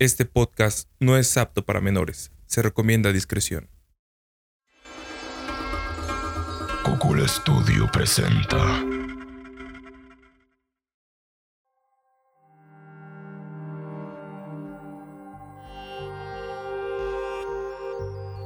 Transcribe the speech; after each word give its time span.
Este 0.00 0.24
podcast 0.24 0.88
no 1.00 1.16
es 1.16 1.36
apto 1.36 1.64
para 1.64 1.80
menores. 1.80 2.30
Se 2.46 2.62
recomienda 2.62 3.12
discreción. 3.12 3.68
Cocula 6.84 7.26
Studio 7.26 7.90
presenta. 7.92 8.84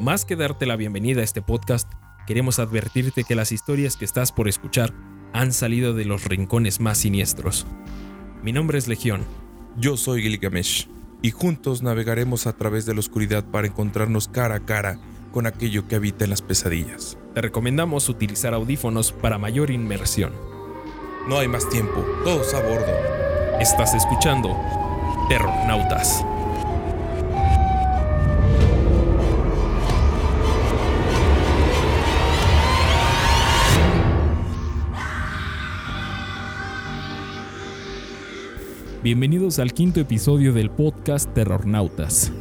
Más 0.01 0.25
que 0.25 0.37
darte 0.37 0.65
la 0.65 0.77
bienvenida 0.77 1.21
a 1.21 1.25
este 1.25 1.43
podcast, 1.43 1.93
queremos 2.27 2.61
advertirte 2.61 3.25
que 3.25 3.35
las 3.35 3.53
historias 3.53 3.99
que 3.99 4.07
estás 4.07 4.33
por 4.33 4.49
escuchar 4.49 4.95
han 5.35 5.53
salido 5.53 5.93
de 5.93 6.07
los 6.07 6.25
rincones 6.25 6.81
más 6.81 6.97
siniestros. 6.97 7.67
Mi 8.43 8.55
nombre 8.55 8.79
es 8.79 8.89
Legión. 8.89 9.27
Yo 9.77 9.99
soy 9.99 10.23
Gilgamesh 10.23 10.92
y 11.23 11.31
juntos 11.31 11.83
navegaremos 11.83 12.47
a 12.47 12.53
través 12.53 12.85
de 12.85 12.95
la 12.95 13.01
oscuridad 13.01 13.45
para 13.45 13.69
encontrarnos 13.69 14.29
cara 14.29 14.57
a 14.57 14.61
cara 14.61 14.99
con 15.33 15.47
aquello 15.47 15.89
que 15.89 15.95
habita 15.95 16.25
en 16.25 16.31
las 16.31 16.43
pesadillas. 16.43 17.17
Te 17.35 17.41
recomendamos 17.41 18.09
utilizar 18.09 18.53
audífonos 18.53 19.13
para 19.13 19.39
mayor 19.39 19.71
inmersión. 19.71 20.33
No 21.29 21.39
hay 21.39 21.49
más 21.49 21.69
tiempo, 21.69 22.05
todos 22.25 22.53
a 22.53 22.61
bordo. 22.61 22.93
Estás 23.61 23.95
escuchando 23.95 24.55
Terrornautas. 25.29 26.25
Bienvenidos 39.13 39.59
al 39.59 39.75
quinto 39.75 40.01
episodio 40.01 40.55
del 40.55 40.71
podcast 40.71 41.31
Terrornautas. 41.35 42.33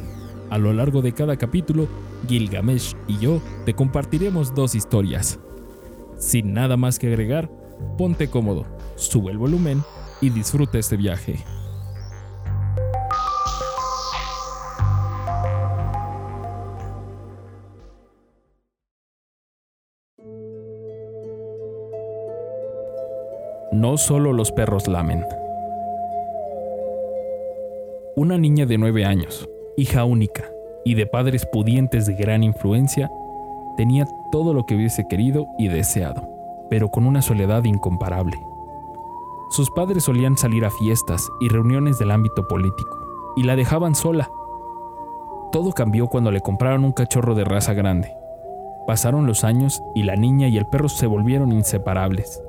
A 0.48 0.56
lo 0.56 0.72
largo 0.72 1.02
de 1.02 1.12
cada 1.12 1.36
capítulo, 1.36 1.86
Gilgamesh 2.26 2.96
y 3.06 3.18
yo 3.18 3.42
te 3.66 3.74
compartiremos 3.74 4.54
dos 4.54 4.74
historias. 4.74 5.38
Sin 6.16 6.54
nada 6.54 6.78
más 6.78 6.98
que 6.98 7.08
agregar, 7.08 7.50
ponte 7.98 8.30
cómodo, 8.30 8.64
sube 8.96 9.32
el 9.32 9.36
volumen 9.36 9.82
y 10.22 10.30
disfruta 10.30 10.78
este 10.78 10.96
viaje. 10.96 11.44
No 23.72 23.98
solo 23.98 24.32
los 24.32 24.50
perros 24.52 24.88
lamen. 24.88 25.22
Una 28.14 28.36
niña 28.36 28.66
de 28.66 28.76
9 28.76 29.06
años, 29.06 29.48
hija 29.74 30.04
única 30.04 30.44
y 30.84 30.96
de 30.96 31.06
padres 31.06 31.46
pudientes 31.46 32.04
de 32.04 32.12
gran 32.12 32.42
influencia, 32.42 33.10
tenía 33.78 34.06
todo 34.30 34.52
lo 34.52 34.66
que 34.66 34.74
hubiese 34.74 35.08
querido 35.08 35.46
y 35.58 35.68
deseado, 35.68 36.28
pero 36.68 36.90
con 36.90 37.06
una 37.06 37.22
soledad 37.22 37.64
incomparable. 37.64 38.36
Sus 39.48 39.70
padres 39.70 40.04
solían 40.04 40.36
salir 40.36 40.66
a 40.66 40.70
fiestas 40.70 41.26
y 41.40 41.48
reuniones 41.48 41.98
del 41.98 42.10
ámbito 42.10 42.46
político, 42.48 42.98
y 43.34 43.44
la 43.44 43.56
dejaban 43.56 43.94
sola. 43.94 44.30
Todo 45.50 45.72
cambió 45.72 46.08
cuando 46.08 46.30
le 46.30 46.42
compraron 46.42 46.84
un 46.84 46.92
cachorro 46.92 47.34
de 47.34 47.44
raza 47.44 47.72
grande. 47.72 48.14
Pasaron 48.86 49.26
los 49.26 49.42
años 49.42 49.82
y 49.94 50.02
la 50.02 50.16
niña 50.16 50.48
y 50.48 50.58
el 50.58 50.66
perro 50.66 50.90
se 50.90 51.06
volvieron 51.06 51.50
inseparables. 51.50 52.42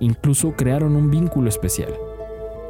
Incluso 0.00 0.56
crearon 0.56 0.96
un 0.96 1.12
vínculo 1.12 1.48
especial. 1.48 1.94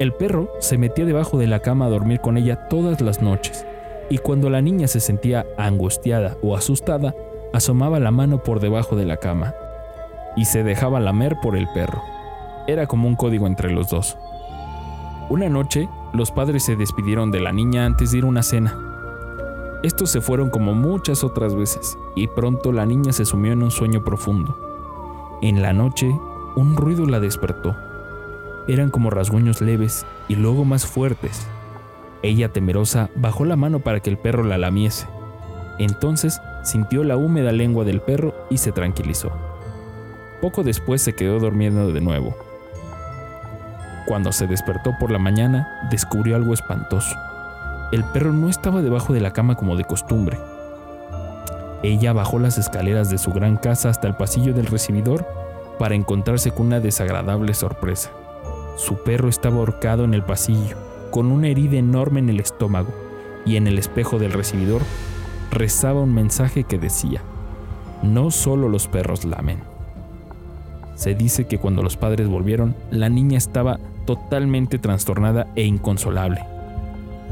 El 0.00 0.14
perro 0.14 0.50
se 0.60 0.78
metía 0.78 1.04
debajo 1.04 1.36
de 1.36 1.46
la 1.46 1.60
cama 1.60 1.84
a 1.84 1.90
dormir 1.90 2.22
con 2.22 2.38
ella 2.38 2.68
todas 2.68 3.02
las 3.02 3.20
noches, 3.20 3.66
y 4.08 4.16
cuando 4.16 4.48
la 4.48 4.62
niña 4.62 4.88
se 4.88 4.98
sentía 4.98 5.44
angustiada 5.58 6.38
o 6.42 6.56
asustada, 6.56 7.14
asomaba 7.52 8.00
la 8.00 8.10
mano 8.10 8.42
por 8.42 8.60
debajo 8.60 8.96
de 8.96 9.04
la 9.04 9.18
cama 9.18 9.52
y 10.38 10.46
se 10.46 10.62
dejaba 10.62 11.00
lamer 11.00 11.36
por 11.42 11.54
el 11.54 11.68
perro. 11.74 12.00
Era 12.66 12.86
como 12.86 13.08
un 13.08 13.14
código 13.14 13.46
entre 13.46 13.72
los 13.72 13.90
dos. 13.90 14.16
Una 15.28 15.50
noche, 15.50 15.86
los 16.14 16.30
padres 16.30 16.64
se 16.64 16.76
despidieron 16.76 17.30
de 17.30 17.40
la 17.40 17.52
niña 17.52 17.84
antes 17.84 18.10
de 18.10 18.18
ir 18.18 18.24
a 18.24 18.28
una 18.28 18.42
cena. 18.42 18.78
Estos 19.82 20.10
se 20.10 20.22
fueron 20.22 20.48
como 20.48 20.72
muchas 20.72 21.24
otras 21.24 21.54
veces, 21.54 21.98
y 22.16 22.26
pronto 22.26 22.72
la 22.72 22.86
niña 22.86 23.12
se 23.12 23.26
sumió 23.26 23.52
en 23.52 23.62
un 23.62 23.70
sueño 23.70 24.02
profundo. 24.02 24.56
En 25.42 25.60
la 25.60 25.74
noche, 25.74 26.10
un 26.56 26.74
ruido 26.74 27.04
la 27.04 27.20
despertó 27.20 27.76
eran 28.72 28.90
como 28.90 29.10
rasguños 29.10 29.60
leves 29.60 30.06
y 30.28 30.36
luego 30.36 30.64
más 30.64 30.86
fuertes. 30.86 31.46
Ella, 32.22 32.50
temerosa, 32.50 33.10
bajó 33.16 33.44
la 33.44 33.56
mano 33.56 33.80
para 33.80 34.00
que 34.00 34.10
el 34.10 34.18
perro 34.18 34.44
la 34.44 34.58
lamiese. 34.58 35.06
Entonces 35.78 36.40
sintió 36.62 37.02
la 37.02 37.16
húmeda 37.16 37.52
lengua 37.52 37.84
del 37.84 38.00
perro 38.00 38.34
y 38.50 38.58
se 38.58 38.72
tranquilizó. 38.72 39.32
Poco 40.40 40.62
después 40.62 41.02
se 41.02 41.14
quedó 41.14 41.38
durmiendo 41.38 41.92
de 41.92 42.00
nuevo. 42.00 42.36
Cuando 44.06 44.32
se 44.32 44.46
despertó 44.46 44.94
por 44.98 45.10
la 45.10 45.18
mañana, 45.18 45.88
descubrió 45.90 46.36
algo 46.36 46.52
espantoso. 46.52 47.16
El 47.92 48.04
perro 48.04 48.32
no 48.32 48.48
estaba 48.48 48.82
debajo 48.82 49.12
de 49.12 49.20
la 49.20 49.32
cama 49.32 49.56
como 49.56 49.76
de 49.76 49.84
costumbre. 49.84 50.38
Ella 51.82 52.12
bajó 52.12 52.38
las 52.38 52.58
escaleras 52.58 53.10
de 53.10 53.18
su 53.18 53.32
gran 53.32 53.56
casa 53.56 53.88
hasta 53.88 54.06
el 54.06 54.14
pasillo 54.14 54.52
del 54.52 54.66
recibidor 54.66 55.26
para 55.78 55.94
encontrarse 55.94 56.50
con 56.50 56.66
una 56.66 56.80
desagradable 56.80 57.54
sorpresa. 57.54 58.10
Su 58.80 58.94
perro 58.94 59.28
estaba 59.28 59.56
ahorcado 59.56 60.04
en 60.04 60.14
el 60.14 60.22
pasillo, 60.22 60.78
con 61.10 61.30
una 61.30 61.48
herida 61.48 61.76
enorme 61.76 62.20
en 62.20 62.30
el 62.30 62.40
estómago, 62.40 62.88
y 63.44 63.56
en 63.56 63.66
el 63.66 63.78
espejo 63.78 64.18
del 64.18 64.32
recibidor 64.32 64.80
rezaba 65.50 66.00
un 66.00 66.14
mensaje 66.14 66.64
que 66.64 66.78
decía, 66.78 67.20
no 68.02 68.30
solo 68.30 68.70
los 68.70 68.88
perros 68.88 69.26
lamen. 69.26 69.58
Se 70.94 71.14
dice 71.14 71.46
que 71.46 71.58
cuando 71.58 71.82
los 71.82 71.98
padres 71.98 72.26
volvieron, 72.26 72.74
la 72.90 73.10
niña 73.10 73.36
estaba 73.36 73.78
totalmente 74.06 74.78
trastornada 74.78 75.46
e 75.56 75.64
inconsolable. 75.64 76.40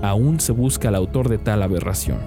Aún 0.02 0.40
se 0.40 0.52
busca 0.52 0.88
al 0.88 0.96
autor 0.96 1.30
de 1.30 1.38
tal 1.38 1.62
aberración. 1.62 2.18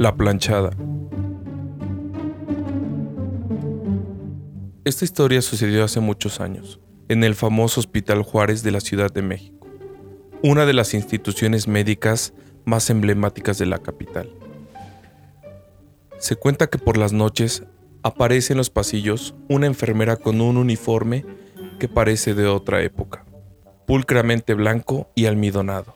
La 0.00 0.16
planchada. 0.16 0.70
Esta 4.82 5.04
historia 5.04 5.42
sucedió 5.42 5.84
hace 5.84 6.00
muchos 6.00 6.40
años, 6.40 6.80
en 7.10 7.22
el 7.22 7.34
famoso 7.34 7.80
Hospital 7.80 8.22
Juárez 8.22 8.62
de 8.62 8.70
la 8.70 8.80
Ciudad 8.80 9.12
de 9.12 9.20
México, 9.20 9.68
una 10.42 10.64
de 10.64 10.72
las 10.72 10.94
instituciones 10.94 11.68
médicas 11.68 12.32
más 12.64 12.88
emblemáticas 12.88 13.58
de 13.58 13.66
la 13.66 13.76
capital. 13.76 14.32
Se 16.16 16.34
cuenta 16.34 16.68
que 16.68 16.78
por 16.78 16.96
las 16.96 17.12
noches 17.12 17.64
aparece 18.02 18.54
en 18.54 18.56
los 18.56 18.70
pasillos 18.70 19.34
una 19.50 19.66
enfermera 19.66 20.16
con 20.16 20.40
un 20.40 20.56
uniforme 20.56 21.26
que 21.78 21.88
parece 21.88 22.32
de 22.32 22.46
otra 22.46 22.80
época, 22.82 23.26
pulcramente 23.86 24.54
blanco 24.54 25.10
y 25.14 25.26
almidonado. 25.26 25.94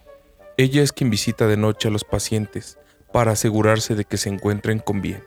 Ella 0.59 0.83
es 0.83 0.93
quien 0.93 1.09
visita 1.09 1.47
de 1.47 1.57
noche 1.57 1.89
a 1.89 1.91
los 1.91 2.05
pacientes 2.05 2.77
para 3.15 3.31
asegurarse 3.31 3.95
de 3.95 4.05
que 4.05 4.17
se 4.17 4.29
encuentren 4.29 4.81
con 4.81 5.01
bien, 5.01 5.23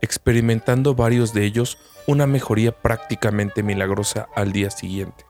experimentando 0.00 0.94
varios 0.94 1.34
de 1.34 1.44
ellos 1.44 1.76
una 2.06 2.26
mejoría 2.26 2.72
prácticamente 2.72 3.62
milagrosa 3.62 4.30
al 4.34 4.50
día 4.50 4.70
siguiente. 4.70 5.26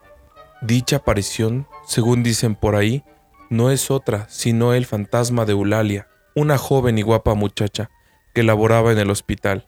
Dicha 0.62 0.98
aparición, 0.98 1.66
según 1.88 2.22
dicen 2.22 2.54
por 2.54 2.76
ahí, 2.76 3.02
no 3.50 3.72
es 3.72 3.90
otra 3.90 4.28
sino 4.28 4.74
el 4.74 4.86
fantasma 4.86 5.44
de 5.44 5.54
Eulalia, 5.54 6.06
una 6.36 6.56
joven 6.56 6.98
y 6.98 7.02
guapa 7.02 7.34
muchacha 7.34 7.90
que 8.32 8.44
laboraba 8.44 8.92
en 8.92 8.98
el 8.98 9.10
hospital. 9.10 9.66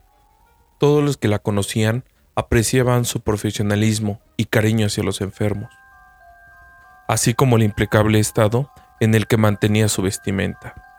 Todos 0.79 1.03
los 1.03 1.17
que 1.17 1.27
la 1.27 1.41
conocían 1.41 2.05
apreciaban 2.37 3.07
su 3.07 3.23
profesionalismo 3.23 4.21
y 4.37 4.45
cariño 4.45 4.87
hacia 4.87 5.03
los 5.03 5.21
enfermos, 5.21 5.73
así 7.09 7.35
como 7.35 7.57
el 7.57 7.65
impecable 7.65 8.21
estado 8.21 8.71
en 9.01 9.17
el 9.17 9.27
que 9.27 9.37
mantenía 9.37 9.89
su 9.89 10.03
vestimenta. 10.03 10.90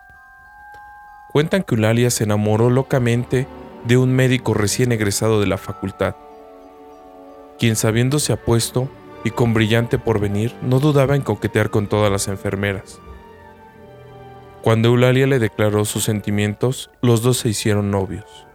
Cuentan 1.32 1.62
que 1.62 1.74
Eulalia 1.74 2.10
se 2.10 2.24
enamoró 2.24 2.68
locamente 2.68 3.46
de 3.84 3.96
un 3.96 4.12
médico 4.12 4.54
recién 4.54 4.92
egresado 4.92 5.40
de 5.40 5.46
la 5.46 5.56
facultad, 5.56 6.14
quien 7.58 7.74
sabiéndose 7.74 8.32
apuesto 8.32 8.88
y 9.24 9.30
con 9.30 9.54
brillante 9.54 9.98
porvenir 9.98 10.54
no 10.62 10.78
dudaba 10.78 11.16
en 11.16 11.22
coquetear 11.22 11.70
con 11.70 11.88
todas 11.88 12.12
las 12.12 12.28
enfermeras. 12.28 13.00
Cuando 14.62 14.88
Eulalia 14.88 15.26
le 15.26 15.38
declaró 15.38 15.84
sus 15.84 16.04
sentimientos, 16.04 16.90
los 17.00 17.22
dos 17.22 17.38
se 17.38 17.48
hicieron 17.48 17.90
novios, 17.90 18.46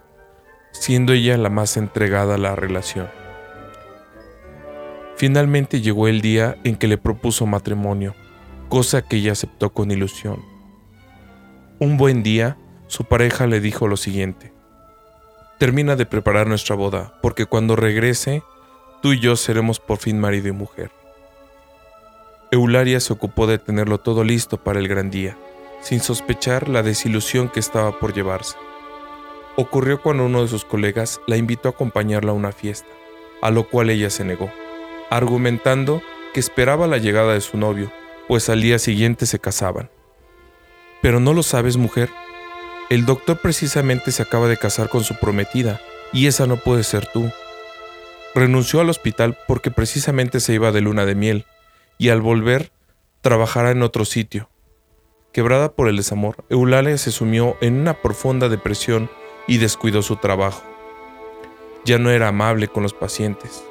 siendo 0.72 1.14
ella 1.14 1.36
la 1.38 1.50
más 1.50 1.78
entregada 1.78 2.36
a 2.36 2.38
la 2.38 2.56
relación. 2.56 3.10
Finalmente 5.18 5.82
llegó 5.82 6.08
el 6.08 6.22
día 6.22 6.58
en 6.64 6.76
que 6.76 6.88
le 6.88 6.98
propuso 6.98 7.48
matrimonio, 7.48 8.14
cosa 8.70 9.02
que 9.02 9.18
ella 9.18 9.32
aceptó 9.32 9.74
con 9.74 9.90
ilusión. 9.90 10.42
Un 11.80 11.98
buen 11.98 12.24
día, 12.24 12.56
su 12.88 13.04
pareja 13.06 13.48
le 13.48 13.60
dijo 13.60 13.88
lo 13.88 13.98
siguiente. 13.98 14.54
Termina 15.58 15.96
de 15.96 16.06
preparar 16.06 16.48
nuestra 16.48 16.76
boda, 16.76 17.18
porque 17.22 17.46
cuando 17.46 17.76
regrese, 17.76 18.44
tú 19.02 19.14
y 19.14 19.20
yo 19.20 19.36
seremos 19.36 19.80
por 19.80 19.98
fin 19.98 20.20
marido 20.20 20.48
y 20.48 20.52
mujer. 20.52 20.92
Eularia 22.52 23.00
se 23.00 23.12
ocupó 23.12 23.46
de 23.46 23.58
tenerlo 23.58 24.00
todo 24.00 24.24
listo 24.24 24.64
para 24.64 24.80
el 24.80 24.88
gran 24.88 25.10
día, 25.10 25.38
sin 25.82 26.00
sospechar 26.00 26.70
la 26.70 26.82
desilusión 26.82 27.50
que 27.50 27.60
estaba 27.60 28.00
por 28.00 28.14
llevarse. 28.14 28.56
Ocurrió 29.58 30.02
cuando 30.02 30.26
uno 30.26 30.44
de 30.44 30.48
sus 30.48 30.64
colegas 30.64 31.20
la 31.28 31.36
invitó 31.36 31.68
a 31.68 31.72
acompañarla 31.72 32.32
a 32.32 32.36
una 32.36 32.52
fiesta, 32.52 32.88
a 33.42 33.52
lo 33.52 33.68
cual 33.68 33.90
ella 33.90 34.10
se 34.10 34.24
negó, 34.24 34.50
argumentando 35.10 36.02
que 36.34 36.40
esperaba 36.40 36.88
la 36.88 37.00
llegada 37.00 37.34
de 37.34 37.42
su 37.42 37.58
novio, 37.58 37.92
pues 38.28 38.50
al 38.50 38.62
día 38.62 38.80
siguiente 38.80 39.26
se 39.26 39.40
casaban. 39.40 39.90
Pero 41.02 41.20
no 41.20 41.34
lo 41.34 41.44
sabes, 41.44 41.78
mujer. 41.78 42.10
El 42.90 43.06
doctor 43.06 43.40
precisamente 43.40 44.14
se 44.14 44.24
acaba 44.24 44.48
de 44.48 44.56
casar 44.56 44.88
con 44.88 45.04
su 45.04 45.16
prometida, 45.16 45.82
y 46.14 46.28
esa 46.28 46.48
no 46.48 46.56
puede 46.56 46.84
ser 46.84 47.06
tú. 47.06 47.30
Renunció 48.34 48.80
al 48.80 48.90
hospital 48.90 49.38
porque 49.46 49.72
precisamente 49.72 50.40
se 50.40 50.54
iba 50.54 50.72
de 50.72 50.80
luna 50.80 51.06
de 51.06 51.16
miel, 51.16 51.46
y 51.98 52.10
al 52.10 52.22
volver 52.22 52.72
trabajará 53.20 53.72
en 53.72 53.84
otro 53.84 54.06
sitio. 54.06 54.50
Quebrada 55.34 55.74
por 55.74 55.90
el 55.90 55.98
desamor, 55.98 56.46
Eulalia 56.50 56.98
se 56.98 57.12
sumió 57.12 57.58
en 57.60 57.82
una 57.82 58.02
profunda 58.02 58.48
depresión 58.48 59.10
y 59.48 59.58
descuidó 59.58 60.02
su 60.02 60.16
trabajo. 60.16 60.64
Ya 61.84 61.98
no 61.98 62.10
era 62.10 62.30
amable 62.30 62.70
con 62.70 62.84
los 62.84 62.94
pacientes, 62.94 63.66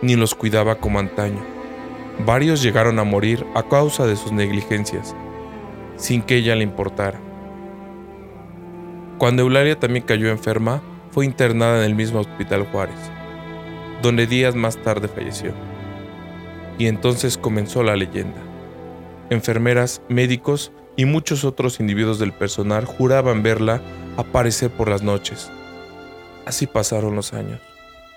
ni 0.00 0.16
los 0.16 0.34
cuidaba 0.34 0.76
como 0.76 1.00
antaño. 1.00 1.44
Varios 2.24 2.62
llegaron 2.62 2.98
a 2.98 3.04
morir 3.04 3.44
a 3.54 3.68
causa 3.68 4.06
de 4.06 4.16
sus 4.16 4.32
negligencias, 4.32 5.14
sin 5.96 6.22
que 6.22 6.36
ella 6.36 6.56
le 6.56 6.64
importara. 6.64 7.20
Cuando 9.18 9.42
Eulalia 9.42 9.78
también 9.78 10.04
cayó 10.04 10.28
enferma, 10.28 10.82
fue 11.10 11.24
internada 11.24 11.78
en 11.78 11.84
el 11.84 11.94
mismo 11.94 12.20
hospital 12.20 12.66
Juárez, 12.72 12.98
donde 14.02 14.26
días 14.26 14.56
más 14.56 14.76
tarde 14.82 15.06
falleció. 15.06 15.54
Y 16.78 16.88
entonces 16.88 17.38
comenzó 17.38 17.84
la 17.84 17.94
leyenda. 17.94 18.40
Enfermeras, 19.30 20.02
médicos 20.08 20.72
y 20.96 21.04
muchos 21.04 21.44
otros 21.44 21.78
individuos 21.78 22.18
del 22.18 22.32
personal 22.32 22.84
juraban 22.84 23.42
verla 23.42 23.80
aparecer 24.16 24.70
por 24.70 24.88
las 24.88 25.02
noches. 25.02 25.50
Así 26.46 26.66
pasaron 26.66 27.14
los 27.14 27.32
años. 27.32 27.60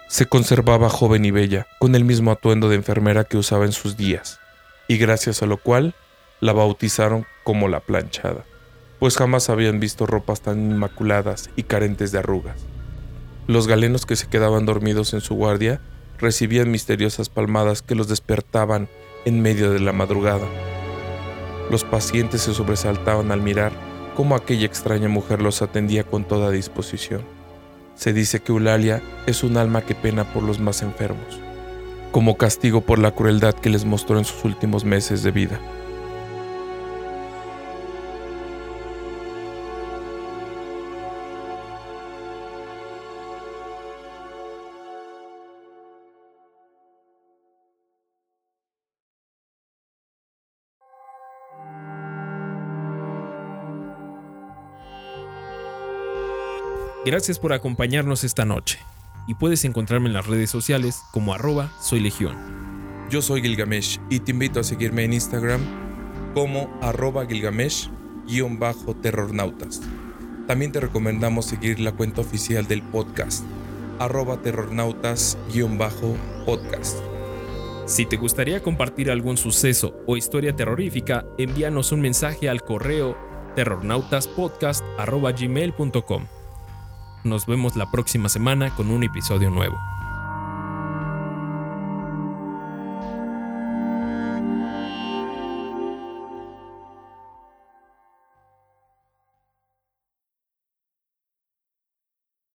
Se 0.08 0.26
conservaba 0.26 0.90
joven 0.90 1.26
y 1.26 1.32
bella, 1.32 1.68
con 1.80 1.94
el 1.94 2.06
mismo 2.06 2.32
atuendo 2.32 2.70
de 2.70 2.76
enfermera 2.76 3.24
que 3.24 3.38
usaba 3.38 3.66
en 3.66 3.72
sus 3.72 3.98
días, 3.98 4.40
y 4.88 4.98
gracias 4.98 5.44
a 5.44 5.46
lo 5.46 5.58
cual 5.58 5.96
la 6.40 6.54
bautizaron 6.54 7.26
como 7.44 7.68
la 7.68 7.82
planchada, 7.82 8.46
pues 9.00 9.18
jamás 9.18 9.50
habían 9.50 9.80
visto 9.80 10.06
ropas 10.06 10.42
tan 10.42 10.72
inmaculadas 10.72 11.50
y 11.56 11.64
carentes 11.64 12.12
de 12.12 12.20
arrugas. 12.20 12.66
Los 13.48 13.68
galenos 13.68 14.06
que 14.06 14.16
se 14.16 14.28
quedaban 14.28 14.66
dormidos 14.66 15.14
en 15.14 15.22
su 15.22 15.36
guardia 15.36 15.80
recibían 16.20 16.72
misteriosas 16.72 17.30
palmadas 17.30 17.82
que 17.82 17.96
los 17.96 18.08
despertaban 18.08 18.90
en 19.26 19.42
medio 19.42 19.72
de 19.72 19.80
la 19.80 19.94
madrugada. 19.94 20.48
Los 21.70 21.84
pacientes 21.84 22.42
se 22.42 22.54
sobresaltaban 22.54 23.32
al 23.32 23.42
mirar 23.42 23.72
cómo 24.16 24.36
aquella 24.36 24.66
extraña 24.66 25.10
mujer 25.10 25.42
los 25.42 25.62
atendía 25.62 26.04
con 26.04 26.24
toda 26.24 26.50
disposición. 26.50 27.22
Se 27.96 28.14
dice 28.14 28.40
que 28.40 28.52
Eulalia 28.52 29.02
es 29.26 29.44
un 29.44 29.58
alma 29.58 29.82
que 29.82 29.96
pena 29.96 30.24
por 30.34 30.44
los 30.44 30.60
más 30.60 30.82
enfermos, 30.82 31.40
como 32.12 32.38
castigo 32.38 32.82
por 32.82 33.00
la 33.00 33.12
crueldad 33.12 33.54
que 33.54 33.70
les 33.70 33.86
mostró 33.86 34.18
en 34.18 34.26
sus 34.26 34.44
últimos 34.44 34.86
meses 34.86 35.24
de 35.24 35.32
vida. 35.32 35.60
Gracias 57.08 57.40
por 57.40 57.54
acompañarnos 57.54 58.26
esta 58.26 58.44
noche 58.44 58.80
y 59.30 59.36
puedes 59.36 59.64
encontrarme 59.64 60.08
en 60.08 60.14
las 60.14 60.28
redes 60.28 60.50
sociales 60.50 61.04
como 61.14 61.34
arroba 61.34 61.72
soy 61.80 62.02
legión. 62.02 62.36
Yo 63.10 63.22
soy 63.22 63.42
Gilgamesh 63.42 64.02
y 64.10 64.20
te 64.20 64.32
invito 64.32 64.60
a 64.60 64.66
seguirme 64.66 65.06
en 65.06 65.14
Instagram 65.14 65.62
como 66.34 66.78
arroba 66.82 67.26
Gilgamesh-terrornautas. 67.26 69.80
También 70.48 70.74
te 70.74 70.82
recomendamos 70.82 71.46
seguir 71.46 71.80
la 71.80 71.94
cuenta 71.94 72.20
oficial 72.20 72.68
del 72.68 72.82
podcast 72.82 73.46
arroba 74.00 74.42
terrornautas-podcast. 74.42 76.98
Si 77.86 78.06
te 78.06 78.18
gustaría 78.18 78.62
compartir 78.62 79.10
algún 79.10 79.38
suceso 79.38 79.96
o 80.08 80.18
historia 80.18 80.58
terrorífica, 80.58 81.24
envíanos 81.38 81.94
un 81.94 82.02
mensaje 82.02 82.50
al 82.50 82.64
correo 82.64 83.18
terrornautaspodcast.gmail.com. 83.56 86.37
Nos 87.24 87.46
vemos 87.46 87.76
la 87.76 87.90
próxima 87.92 88.30
semana 88.30 88.70
con 88.76 88.90
un 88.90 89.04
episodio 89.04 89.50
nuevo. 89.50 89.78